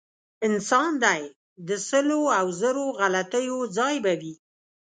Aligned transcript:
انسان 0.47 0.91
دی 1.03 1.21
د 1.67 1.69
سلو 1.89 2.21
او 2.39 2.45
زرو 2.61 2.85
غلطیو 2.99 3.57
ځای 3.77 3.95
به 4.03 4.13
وي. 4.21 4.33